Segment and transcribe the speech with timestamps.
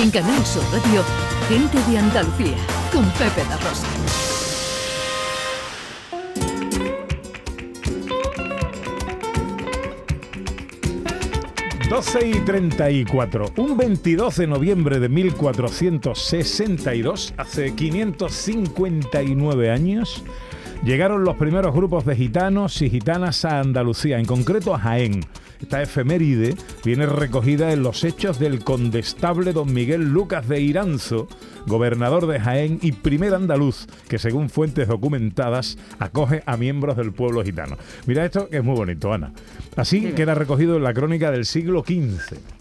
[0.00, 1.02] En Canal Sur Radio,
[1.48, 2.54] Gente de Andalucía,
[2.92, 3.88] con Pepe da Rosa.
[11.90, 13.46] ...12 y 34...
[13.56, 17.34] ...un 22 de noviembre de 1462...
[17.36, 20.22] ...hace 559 años...
[20.84, 25.20] Llegaron los primeros grupos de gitanos y gitanas a Andalucía, en concreto a Jaén.
[25.60, 26.54] Esta efeméride
[26.84, 31.26] viene recogida en los hechos del condestable don Miguel Lucas de Iranzo,
[31.66, 37.42] gobernador de Jaén y primer andaluz que según fuentes documentadas acoge a miembros del pueblo
[37.42, 37.76] gitano.
[38.06, 39.32] Mira esto que es muy bonito, Ana.
[39.76, 42.57] Así queda recogido en la crónica del siglo XV.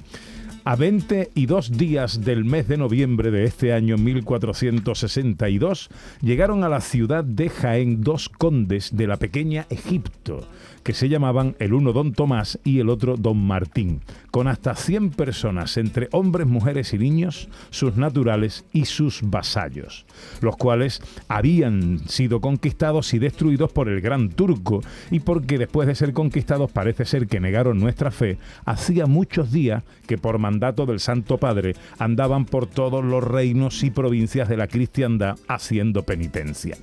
[0.70, 5.88] A 22 días del mes de noviembre de este año 1462
[6.20, 10.46] llegaron a la ciudad de Jaén dos condes de la pequeña Egipto,
[10.88, 14.00] que se llamaban el uno don Tomás y el otro don Martín,
[14.32, 20.06] con hasta 100 personas, entre hombres, mujeres y niños, sus naturales y sus vasallos,
[20.40, 24.80] los cuales habían sido conquistados y destruidos por el gran turco,
[25.12, 29.84] y porque después de ser conquistados parece ser que negaron nuestra fe, hacía muchos días
[30.08, 34.68] que por mandato del Santo Padre andaban por todos los reinos y provincias de la
[34.68, 36.78] cristiandad haciendo penitencia.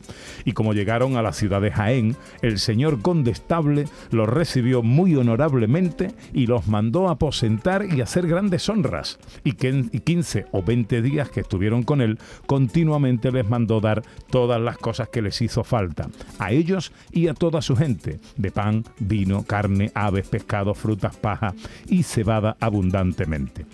[0.45, 6.15] Y como llegaron a la ciudad de Jaén, el señor condestable los recibió muy honorablemente
[6.33, 9.19] y los mandó a aposentar y hacer grandes honras.
[9.45, 14.03] Y que en 15 o 20 días que estuvieron con él, continuamente les mandó dar
[14.31, 18.51] todas las cosas que les hizo falta, a ellos y a toda su gente, de
[18.51, 21.55] pan, vino, carne, aves, pescado, frutas, paja
[21.89, 23.67] y cebada abundantemente.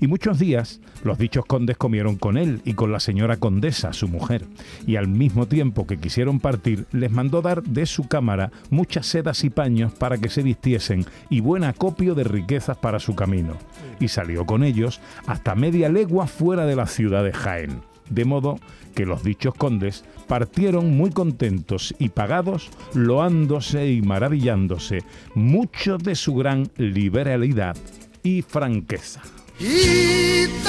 [0.00, 4.08] Y muchos días los dichos condes comieron con él y con la señora condesa, su
[4.08, 4.44] mujer,
[4.86, 9.42] y al mismo tiempo que quisieron partir, les mandó dar de su cámara muchas sedas
[9.44, 13.54] y paños para que se vistiesen y buen acopio de riquezas para su camino.
[14.00, 17.80] Y salió con ellos hasta media legua fuera de la ciudad de Jaén.
[18.10, 18.58] De modo
[18.94, 25.04] que los dichos condes partieron muy contentos y pagados, loándose y maravillándose
[25.34, 27.76] mucho de su gran liberalidad
[28.22, 29.22] y franqueza.
[29.58, 30.62] Gitano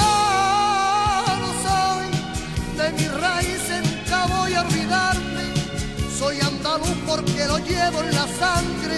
[1.62, 2.10] soy,
[2.76, 5.54] de mi raíz nunca voy a olvidarme.
[6.12, 8.96] Soy andaluz porque lo llevo en la sangre.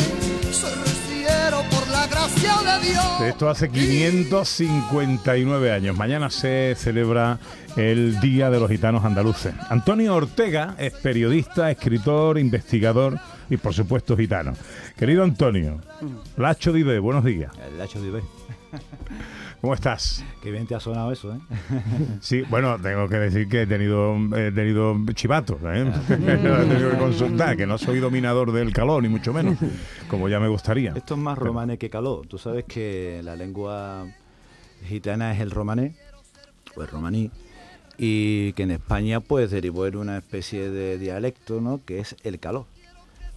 [0.51, 3.21] Soy reciero por la gracia de Dios.
[3.21, 5.95] Esto hace 559 años.
[5.95, 7.39] Mañana se celebra
[7.77, 9.53] el Día de los Gitanos Andaluces.
[9.69, 13.21] Antonio Ortega es periodista, escritor, investigador
[13.51, 14.55] y por supuesto gitano.
[14.97, 15.83] Querido Antonio,
[16.39, 17.53] Lacho Dive, buenos días.
[17.77, 18.23] Lacho Dive.
[19.63, 20.25] ¿Cómo estás?
[20.43, 21.39] Qué bien te ha sonado eso, ¿eh?
[22.21, 25.89] Sí, bueno, tengo que decir que he tenido, he tenido chivatos, ¿eh?
[26.11, 29.57] he tenido que consultar, que no soy dominador del calor, ni mucho menos,
[30.09, 30.95] como ya me gustaría.
[30.97, 32.23] Esto es más romané que caló.
[32.29, 34.05] Tú sabes que la lengua
[34.85, 35.95] gitana es el romané,
[36.75, 37.31] o el romaní,
[37.97, 41.81] y que en España pues derivó en una especie de dialecto, ¿no?
[41.85, 42.67] Que es el caló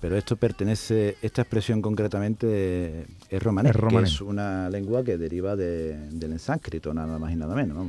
[0.06, 6.40] pero esto pertenece, esta expresión concretamente es romaní, que es una lengua que deriva del
[6.40, 7.88] sánscrito, nada más y nada menos.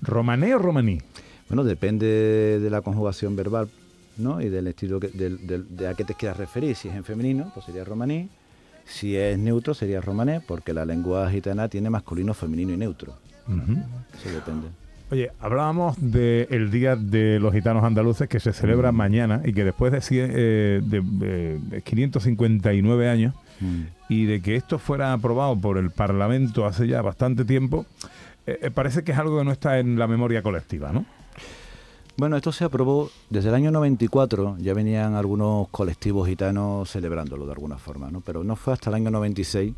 [0.00, 1.00] ¿Romané o romaní?
[1.48, 3.68] Bueno, depende de la conjugación verbal
[4.16, 4.40] ¿no?
[4.40, 6.76] y del estilo que, de, a qué te quieras referir.
[6.76, 8.30] Si es en femenino, pues sería romaní.
[8.84, 13.16] Si es neutro, sería romané, porque la lengua gitana tiene masculino, femenino y neutro.
[13.48, 14.68] Eso depende.
[15.08, 18.96] Oye, hablábamos del Día de los Gitanos Andaluces que se celebra mm.
[18.96, 23.82] mañana y que después de, eh, 559 años mm.
[24.08, 27.86] y de que esto fuera aprobado por el Parlamento hace ya bastante tiempo,
[28.48, 31.04] eh, eh, parece que es algo que no está en la memoria colectiva, ¿no?
[32.16, 37.52] Bueno, esto se aprobó desde el año 94, ya venían algunos colectivos gitanos celebrándolo de
[37.52, 38.22] alguna forma, ¿no?
[38.22, 39.72] Pero no fue hasta el año 96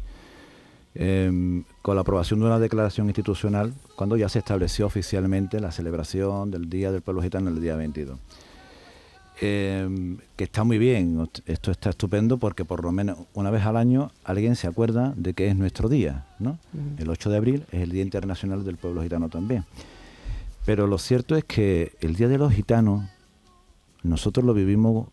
[0.95, 6.51] Em, con la aprobación de una declaración institucional cuando ya se estableció oficialmente la celebración
[6.51, 8.19] del Día del Pueblo Gitano el día 22.
[9.41, 13.77] Em, que está muy bien, esto está estupendo porque por lo menos una vez al
[13.77, 16.59] año alguien se acuerda de que es nuestro día, ¿no?
[16.97, 19.65] El 8 de abril es el Día Internacional del Pueblo Gitano también.
[20.65, 23.09] Pero lo cierto es que el Día de los Gitanos
[24.03, 25.09] nosotros lo vivimos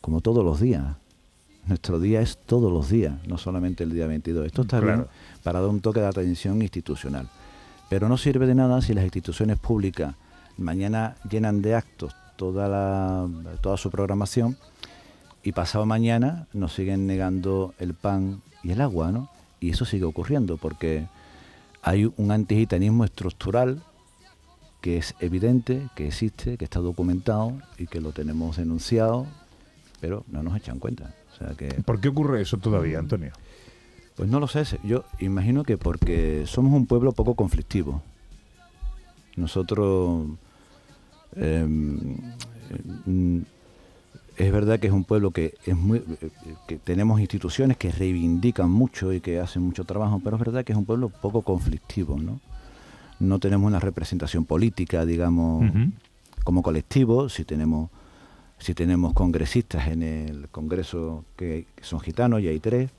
[0.00, 0.96] como todos los días.
[1.66, 4.46] Nuestro día es todos los días, no solamente el día 22.
[4.46, 5.06] Esto está bien
[5.42, 7.28] para dar un toque de atención institucional.
[7.88, 10.14] Pero no sirve de nada si las instituciones públicas
[10.56, 13.28] mañana llenan de actos toda, la,
[13.60, 14.56] toda su programación
[15.42, 19.28] y pasado mañana nos siguen negando el pan y el agua, ¿no?
[19.60, 21.06] Y eso sigue ocurriendo porque
[21.82, 23.82] hay un antigitanismo estructural
[24.80, 29.26] que es evidente, que existe, que está documentado y que lo tenemos denunciado,
[30.00, 31.14] pero no nos echan cuenta.
[31.84, 33.32] ¿Por qué ocurre eso todavía, Antonio?
[34.16, 34.64] Pues no lo sé.
[34.84, 38.02] Yo imagino que porque somos un pueblo poco conflictivo.
[39.36, 40.26] Nosotros
[41.36, 42.18] em,
[43.06, 43.40] mm,
[44.36, 46.02] es verdad que es un pueblo que es muy
[46.66, 50.72] que tenemos instituciones que reivindican mucho y que hacen mucho trabajo, pero es verdad que
[50.72, 52.40] es un pueblo poco conflictivo, ¿no?
[53.18, 55.70] No tenemos una representación política, digamos,
[56.42, 57.90] como colectivo, si tenemos
[58.60, 62.90] si tenemos congresistas en el Congreso que, son gitanos, y hay tres,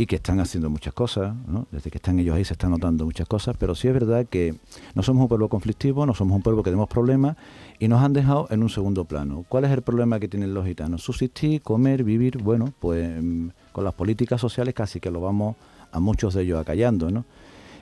[0.00, 1.66] y que están haciendo muchas cosas, ¿no?
[1.72, 4.54] desde que están ellos ahí se están notando muchas cosas, pero sí es verdad que
[4.94, 7.36] no somos un pueblo conflictivo, no somos un pueblo que tenemos problemas
[7.80, 9.44] y nos han dejado en un segundo plano.
[9.48, 11.02] ¿Cuál es el problema que tienen los gitanos?
[11.02, 15.56] Subsistir, comer, vivir, bueno, pues mm, con las políticas sociales casi que lo vamos
[15.90, 17.24] a muchos de ellos acallando, ¿no?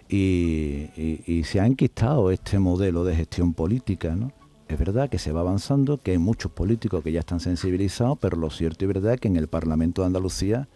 [0.09, 4.33] Y, y- y se ha enquistado este modelo de gestión política, ¿no?
[4.69, 8.37] Es verdad que se va avanzando, que hay muchos políticos que ya están sensibilizados, pero
[8.37, 10.69] lo cierto y verdad es que en el Parlamento de Andalucía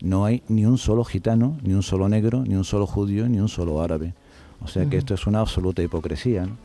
[0.00, 3.40] no hay ni un solo gitano, ni un solo negro, ni un solo judío, ni
[3.40, 4.14] un solo árabe.
[4.60, 6.46] O sea que esto es una absoluta hipocresía.
[6.46, 6.56] ¿no?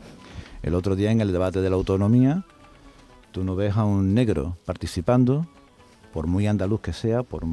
[0.62, 2.44] El otro día en el debate de la autonomía,
[3.32, 5.46] tú no ves a un negro participando,
[6.12, 7.44] por muy andaluz que sea, por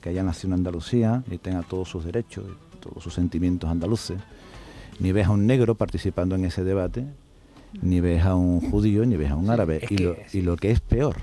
[0.00, 4.18] que haya nacido en Andalucía y tenga todos sus derechos, y todos sus sentimientos andaluces,
[4.98, 7.06] ni ves a un negro participando en ese debate,
[7.82, 9.80] ni ves a un judío, ni ves a un árabe.
[9.82, 11.16] es y, lo, y lo que es peor,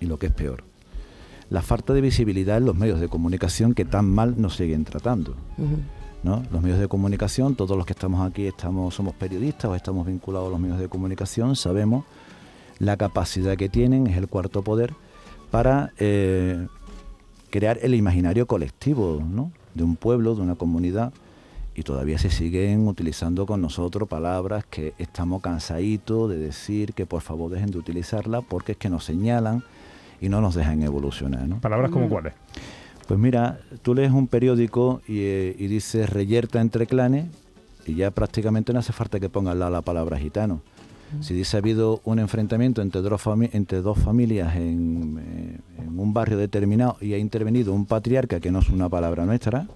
[0.00, 0.64] y lo que es peor,
[1.50, 5.34] la falta de visibilidad en los medios de comunicación que tan mal nos siguen tratando.
[6.22, 6.42] ¿no?
[6.50, 10.48] Los medios de comunicación, todos los que estamos aquí estamos, somos periodistas o estamos vinculados
[10.48, 12.04] a los medios de comunicación, sabemos
[12.78, 14.94] la capacidad que tienen, es el cuarto poder,
[15.50, 16.66] para eh,
[17.50, 19.52] crear el imaginario colectivo ¿no?
[19.74, 21.12] de un pueblo, de una comunidad,
[21.74, 27.20] y todavía se siguen utilizando con nosotros palabras que estamos cansaditos de decir que por
[27.20, 29.64] favor dejen de utilizarla porque es que nos señalan
[30.20, 31.48] y no nos dejan evolucionar.
[31.48, 31.60] ¿no?
[31.60, 32.34] Palabras como cuáles.
[33.08, 37.26] Pues mira, tú lees un periódico y, eh, y dice reyerta entre clanes
[37.86, 40.62] y ya prácticamente no hace falta que pongas la, la palabra gitano.
[41.20, 45.98] Si dice ha habido un enfrentamiento entre dos, fami- entre dos familias en, eh, en
[45.98, 49.66] un barrio determinado y ha intervenido un patriarca, que no es una palabra nuestra,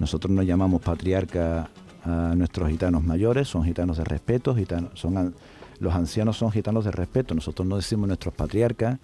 [0.00, 1.68] nosotros nos llamamos patriarca
[2.04, 4.56] a nuestros gitanos mayores, son gitanos de respeto,
[4.94, 5.34] son
[5.78, 8.98] los ancianos son gitanos de respeto, nosotros no decimos nuestros patriarcas,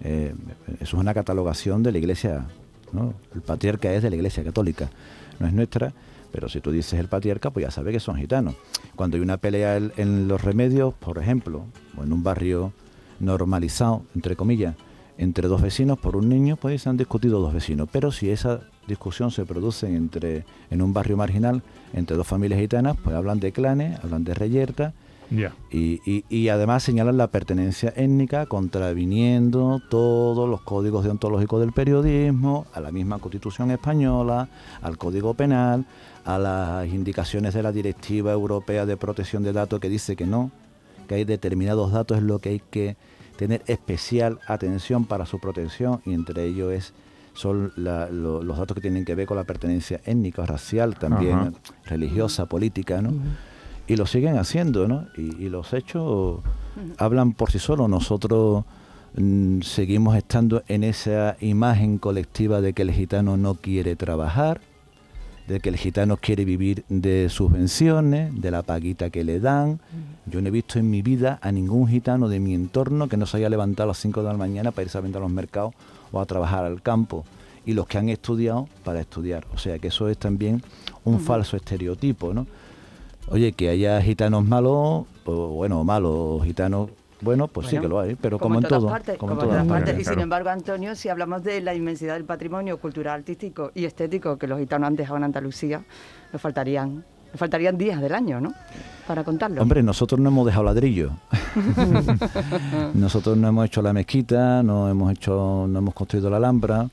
[0.00, 0.34] eh,
[0.80, 2.46] eso es una catalogación de la iglesia,
[2.92, 3.14] ¿no?
[3.34, 4.90] el patriarca es de la iglesia católica,
[5.38, 5.92] no es nuestra,
[6.32, 8.54] pero si tú dices el patriarca, pues ya sabes que son gitanos.
[8.94, 11.64] Cuando hay una pelea en los remedios, por ejemplo,
[11.96, 12.72] o en un barrio
[13.18, 14.76] normalizado, entre comillas,
[15.18, 17.88] entre dos vecinos por un niño, pues se han discutido dos vecinos.
[17.90, 21.62] Pero si esa discusión se produce entre, en un barrio marginal
[21.92, 24.92] entre dos familias gitanas, pues hablan de clanes, hablan de reyerta,
[25.70, 32.66] y, y- y además señalan la pertenencia étnica, contraviniendo todos los códigos deontológicos del periodismo,
[32.74, 34.48] a la misma constitución española,
[34.82, 35.84] al código penal,
[36.24, 40.50] a las indicaciones de la Directiva Europea de Protección de Datos que dice que no,
[41.08, 42.96] que hay determinados datos en lo que hay que
[43.36, 46.92] tener especial atención para su protección y entre ellos es
[47.40, 51.38] son la- lo- los datos que tienen que ver con la pertenencia étnica, racial, también
[51.38, 51.52] Ajá.
[51.86, 53.12] religiosa, política, ¿no?
[53.86, 55.06] y lo siguen haciendo, ¿no?
[55.16, 56.40] Y, y los hechos
[56.98, 57.88] hablan por sí solos.
[57.88, 58.64] Nosotros
[59.16, 64.60] mm, seguimos estando en esa imagen colectiva de que el gitano no quiere trabajar,
[65.48, 69.80] de que el gitano quiere vivir de subvenciones, de la paguita que le dan.
[70.26, 73.26] Yo no he visto en mi vida a ningún gitano de mi entorno que no
[73.26, 75.32] se haya levantado a las 5 de la mañana para irse a vender a los
[75.32, 75.74] mercados
[76.12, 77.24] o a trabajar al campo.
[77.66, 79.46] Y los que han estudiado para estudiar.
[79.54, 80.62] O sea que eso es también
[81.04, 82.46] un falso estereotipo, ¿no?
[83.28, 86.90] Oye, que haya gitanos malos, o bueno, malos, gitanos
[87.20, 88.90] bueno, pues sí que lo hay, pero como, en en todas todo.
[88.90, 89.88] partes, como en todas todas partes.
[89.94, 90.06] partes.
[90.06, 94.38] Y sin embargo, Antonio, si hablamos de la inmensidad del patrimonio cultural, artístico y estético
[94.38, 95.84] que los gitanos han dejado en Andalucía,
[96.32, 98.52] nos faltarían, faltarían días del año, ¿no?
[99.06, 99.60] Para contarlo.
[99.62, 101.10] Hombre, nosotros no hemos dejado ladrillo.
[102.94, 106.88] nosotros no hemos hecho la mezquita, no hemos hecho, no hemos construido la Alhambra,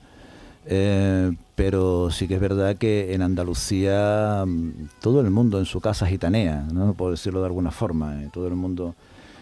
[0.65, 5.79] eh, pero sí que es verdad que en Andalucía mm, todo el mundo en su
[5.79, 6.93] casa gitanea, ¿no?
[6.93, 8.21] por decirlo de alguna forma.
[8.23, 8.95] eh, todo el mundo,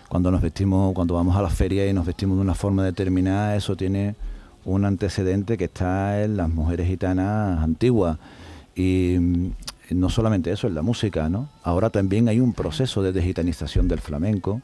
[0.10, 3.56] cuando nos vestimos, cuando vamos a la feria y nos vestimos de una forma determinada,
[3.56, 4.16] eso tiene
[4.66, 8.18] un antecedente que está en las mujeres gitanas antiguas.
[8.75, 9.52] Y mm,
[9.92, 11.50] no solamente eso, en la música, ¿no?
[11.63, 14.62] Ahora también hay un proceso de desgitanización del flamenco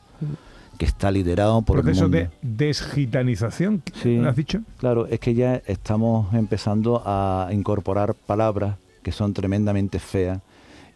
[0.78, 2.18] que está liderado por el Proceso mundo.
[2.18, 4.18] de desgitanización, Sí.
[4.18, 4.62] ¿lo has dicho?
[4.78, 10.40] Claro, es que ya estamos empezando a incorporar palabras que son tremendamente feas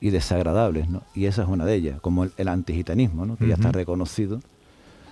[0.01, 1.01] y desagradables, ¿no?
[1.13, 3.35] Y esa es una de ellas, como el, el antigitanismo, ¿no?
[3.37, 4.39] Que ya está reconocido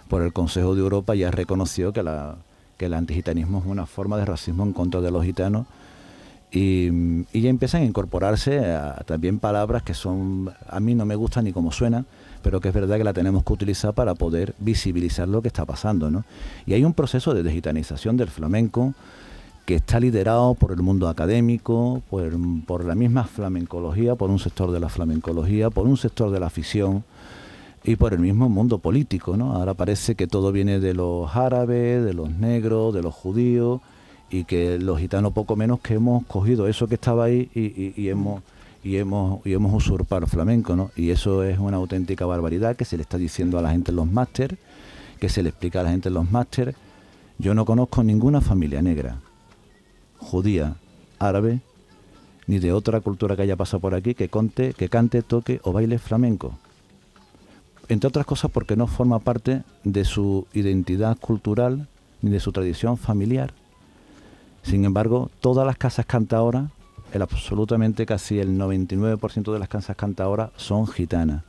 [0.08, 2.36] por el Consejo de Europa, ya reconoció que, la,
[2.78, 5.66] que el antigitanismo es una forma de racismo en contra de los gitanos
[6.56, 11.46] Y, ya empiezan a incorporarse a- también palabras que son, a mí no me gustan
[11.46, 12.06] ni como suenan,
[12.44, 15.66] pero que es verdad que la tenemos que utilizar para poder visibilizar lo que está
[15.66, 16.12] pasando.
[16.12, 16.26] ¿no?
[16.68, 18.94] Y hay un proceso de digitalización del flamenco
[19.66, 22.34] que está liderado por el mundo académico, por,
[22.68, 26.48] por la misma flamencología, por un sector de la flamencología, por un sector de la
[26.48, 27.04] afición
[27.84, 29.38] y por el mismo mundo político.
[29.38, 29.54] ¿no?
[29.54, 33.82] Ahora parece que todo viene de los árabes, de los negros, de los judíos
[34.34, 38.42] y que los gitanos poco menos que hemos cogido eso que estaba ahí y, hemos
[38.84, 40.90] y hemos y hemos usurpado el flamenco, ¿no?
[40.96, 43.98] Y eso es una auténtica barbaridad que se le está diciendo a la gente en
[43.98, 44.58] los máster,
[45.20, 46.74] que se le explica a la gente en los máster.
[47.38, 49.18] Yo no conozco ninguna familia negra,
[50.18, 50.78] judía,
[51.20, 51.60] árabe,
[52.48, 55.74] ni de otra cultura que haya pasado por aquí que conte, que cante, toque o
[55.74, 56.58] baile flamenco.
[57.88, 61.88] Entre otras cosas porque no forma parte de su identidad cultural
[62.24, 63.54] ni de su tradición familiar.
[64.64, 66.70] Sin embargo, todas las casas cantadoras,
[67.14, 71.44] el absolutamente casi el 99% de las casas cantadoras son gitanas.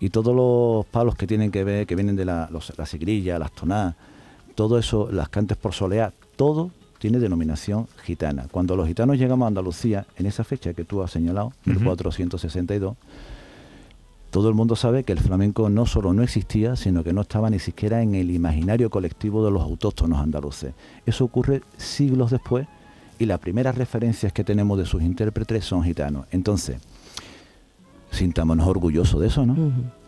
[0.00, 3.38] Y todos los palos que tienen que ver, que vienen de la, los- la sigrilla,
[3.38, 3.94] las tonadas,
[4.54, 8.46] todo eso, las cantes por soleá, todo tiene denominación gitana.
[8.50, 12.96] Cuando los gitanos llegamos a Andalucía, en esa fecha que tú has señalado, 1462,
[14.30, 17.48] todo el mundo sabe que el flamenco no solo no existía, sino que no estaba
[17.50, 20.74] ni siquiera en el imaginario colectivo de los autóctonos andaluces.
[21.06, 22.66] Eso ocurre siglos después
[23.18, 26.26] y las primeras referencias que tenemos de sus intérpretes son gitanos.
[26.30, 26.78] Entonces,
[28.10, 29.54] sintámonos orgullosos de eso, ¿no?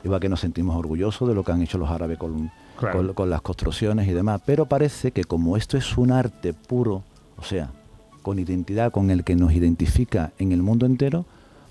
[0.05, 2.99] Igual que nos sentimos orgullosos de lo que han hecho los árabes con, Claro.
[2.99, 4.41] con- con las construcciones y demás.
[4.47, 7.03] Pero parece que como esto es un arte puro,
[7.37, 7.71] o sea,
[8.23, 11.25] con identidad, con el que nos identifica en el mundo entero,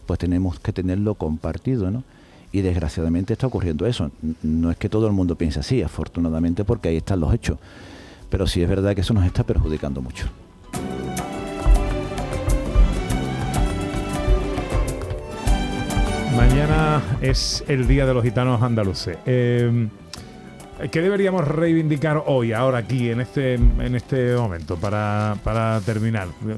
[0.05, 2.03] pues tenemos que tenerlo compartido, ¿no?
[2.51, 4.11] Y desgraciadamente está ocurriendo eso.
[4.41, 7.59] No es que todo el mundo piense así, afortunadamente, porque ahí están los hechos.
[8.29, 10.27] Pero sí es verdad que eso nos está perjudicando mucho.
[16.35, 19.17] Mañana es el Día de los Gitanos Andaluces.
[19.25, 19.87] Eh,
[20.91, 26.29] ¿Qué deberíamos reivindicar hoy, ahora aquí, en este, en este momento, para, para terminar?
[26.47, 26.55] Eh,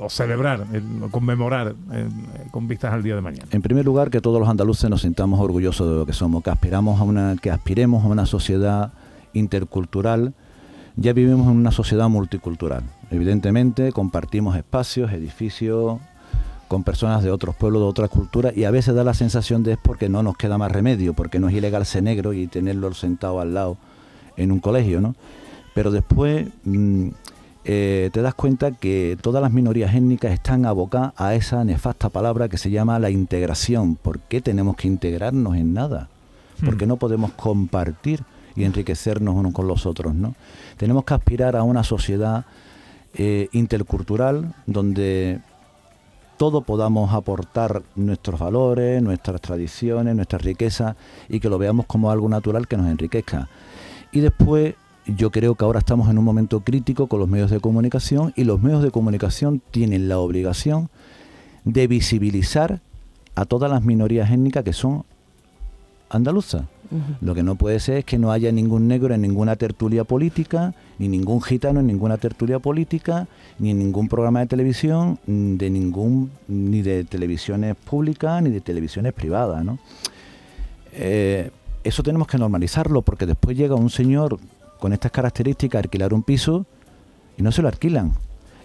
[0.00, 2.08] O celebrar, eh, o conmemorar eh,
[2.50, 3.46] con vistas al día de mañana.
[3.52, 6.50] En primer lugar, que todos los andaluces nos sintamos orgullosos de lo que somos, que
[6.50, 8.92] aspiramos a una, que aspiremos a una sociedad
[9.34, 10.32] intercultural.
[10.96, 12.82] Ya vivimos en una sociedad multicultural.
[13.10, 16.00] Evidentemente, compartimos espacios, edificios
[16.70, 19.72] con personas de otros pueblos, de otras culturas, y a veces da la sensación de
[19.72, 22.94] es porque no nos queda más remedio, porque no es ilegal ser negro y tenerlo
[22.94, 23.76] sentado al lado
[24.36, 25.16] en un colegio, ¿no?
[25.74, 27.08] Pero después mm,
[27.64, 32.48] eh, te das cuenta que todas las minorías étnicas están abocadas a esa nefasta palabra
[32.48, 33.96] que se llama la integración.
[33.96, 36.08] ¿Por qué tenemos que integrarnos en nada?
[36.64, 38.22] ¿Por qué no podemos compartir
[38.54, 40.14] y enriquecernos unos con los otros?
[40.14, 40.36] ¿no?
[40.76, 42.44] Tenemos que aspirar a una sociedad
[43.14, 45.40] eh, intercultural donde
[46.40, 50.96] todo podamos aportar nuestros valores, nuestras tradiciones, nuestra riqueza
[51.28, 53.50] y que lo veamos como algo natural que nos enriquezca.
[54.10, 57.60] Y después yo creo que ahora estamos en un momento crítico con los medios de
[57.60, 60.88] comunicación y los medios de comunicación tienen la obligación
[61.66, 62.80] de visibilizar
[63.34, 65.04] a todas las minorías étnicas que son
[66.08, 66.62] andaluzas.
[67.20, 70.74] Lo que no puede ser es que no haya ningún negro en ninguna tertulia política,
[70.98, 73.28] ni ningún gitano en ninguna tertulia política,
[73.58, 79.12] ni en ningún programa de televisión, de ningún ni de televisiones públicas ni de televisiones
[79.12, 79.78] privadas, ¿no?
[80.92, 81.50] Eh,
[81.84, 84.38] eso tenemos que normalizarlo porque después llega un señor
[84.80, 86.66] con estas características a alquilar un piso
[87.38, 88.12] y no se lo alquilan.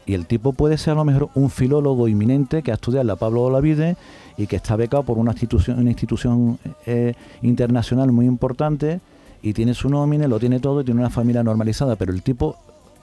[0.06, 3.08] Y el tipo puede ser a lo mejor un filólogo inminente que ha estudiado en
[3.08, 3.98] la Pablo Olavide
[4.38, 9.00] y que está becado por una institución, una institución eh, internacional muy importante
[9.42, 12.56] y tiene su nómina, lo tiene todo y tiene una familia normalizada, pero el tipo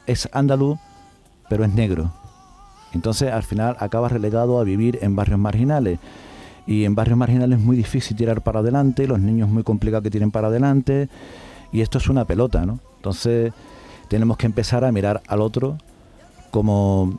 [0.06, 0.78] es andaluz,
[1.48, 2.12] pero es negro.
[2.94, 5.98] Entonces al final acaba relegado a vivir en barrios marginales.
[6.66, 10.10] Y en barrios marginales es muy difícil tirar para adelante, los niños muy complicados que
[10.10, 11.08] tiren para adelante,
[11.72, 12.78] y esto es una pelota, ¿no?
[12.96, 13.52] Entonces
[14.08, 15.78] tenemos que empezar a mirar al otro
[16.52, 17.18] como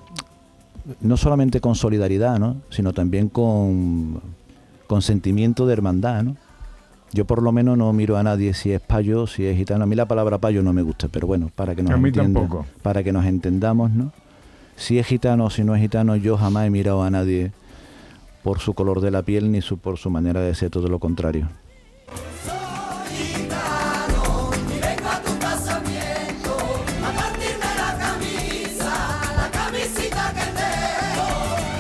[1.02, 2.56] no solamente con solidaridad, ¿no?
[2.70, 4.22] sino también con,
[4.88, 6.24] con sentimiento de hermandad.
[6.24, 6.38] ¿no?
[7.14, 9.84] Yo por lo menos no miro a nadie si es payo, si es gitano.
[9.84, 11.92] A mí la palabra payo no me gusta, pero bueno, para que nos
[12.24, 12.42] entienda-
[12.82, 14.12] para que nos entendamos, ¿no?
[14.76, 17.52] Si es gitano o si no es gitano, yo jamás he mirado a nadie
[18.44, 21.00] por su color de la piel ni su, por su manera de ser, todo lo
[21.00, 21.48] contrario.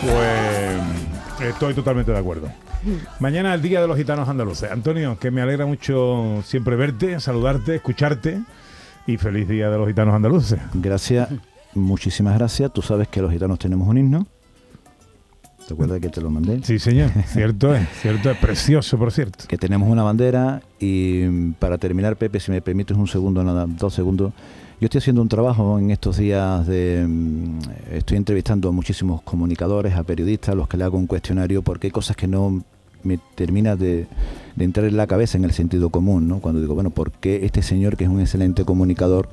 [0.03, 2.49] Pues estoy totalmente de acuerdo.
[3.19, 4.69] Mañana el Día de los Gitanos Andaluces.
[4.71, 8.41] Antonio, que me alegra mucho siempre verte, saludarte, escucharte
[9.07, 10.59] y feliz Día de los Gitanos Andaluces.
[10.73, 11.29] Gracias,
[11.73, 12.73] muchísimas gracias.
[12.73, 14.27] Tú sabes que los gitanos tenemos un himno
[15.67, 16.61] ¿Te acuerdas que te lo mandé?
[16.63, 19.45] Sí, señor, cierto es, cierto es, precioso, por cierto.
[19.47, 23.65] Que tenemos una bandera y mm, para terminar, Pepe, si me permites un segundo, nada,
[23.67, 24.33] dos segundos.
[24.83, 27.05] Yo estoy haciendo un trabajo en estos días de...
[27.07, 27.59] mm,
[27.93, 31.87] Estoy entrevistando a muchísimos comunicadores, a periodistas, a los que le hago un cuestionario, porque
[31.87, 32.61] hay cosas que no
[33.01, 34.07] me termina de,
[34.57, 36.39] de entrar en la cabeza en el sentido común, ¿no?
[36.39, 39.29] Cuando digo, bueno, ¿por qué este señor, que es un excelente comunicador,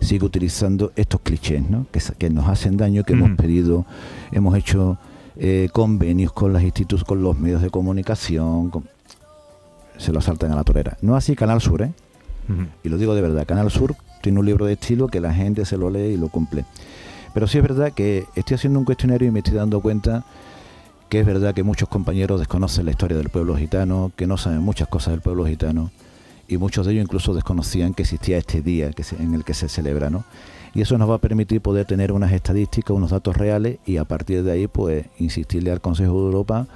[0.00, 1.86] sigue utilizando estos clichés, ¿no?
[1.92, 3.86] que, que nos hacen daño, que hemos pedido,
[4.32, 4.98] hemos hecho
[5.36, 8.88] eh, convenios con las instituciones, con los medios de comunicación, con-
[9.98, 10.96] se lo saltan a la torera.
[11.00, 11.92] No así Canal Sur, ¿eh?
[12.82, 15.64] Y lo digo de verdad, Canal Sur tiene un libro de estilo que la gente
[15.64, 16.64] se lo lee y lo cumple.
[17.32, 20.24] Pero sí es verdad que estoy haciendo un cuestionario y me estoy dando cuenta
[21.08, 24.62] que es verdad que muchos compañeros desconocen la historia del pueblo gitano, que no saben
[24.62, 25.90] muchas cosas del pueblo gitano
[26.50, 29.68] y muchos de ellos incluso desconocían que existía este día que en el que se
[29.68, 30.24] celebra, ¿no?
[30.74, 34.04] Y eso nos va a permitir poder tener unas estadísticas, unos datos reales y a
[34.04, 36.66] partir de ahí pues insistirle al Consejo de Europa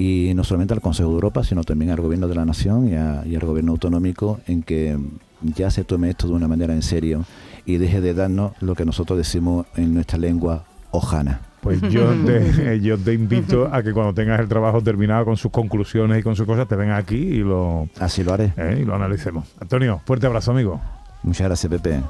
[0.00, 2.94] y no solamente al Consejo de Europa, sino también al Gobierno de la Nación y,
[2.94, 4.96] a- y al Gobierno autonómico en que
[5.42, 7.24] ya se tome esto de una manera en serio
[7.66, 11.42] y deje de darnos lo que nosotros decimos en nuestra lengua ojana.
[11.60, 15.50] Pues yo te, yo te invito a que cuando tengas el trabajo terminado con sus
[15.52, 18.54] conclusiones y con sus cosas, te vengas aquí y lo, Así lo haré.
[18.56, 19.44] eh, y lo analicemos.
[19.60, 20.80] Antonio, fuerte abrazo, amigo.
[21.22, 22.00] Muchas gracias, Pepe.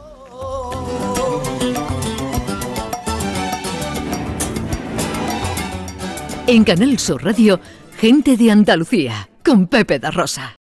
[6.47, 7.61] En Canal Sur Radio,
[8.01, 10.59] Gente de Andalucía, con Pepe da Rosa.